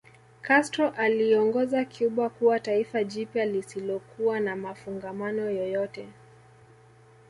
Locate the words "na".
4.39-4.55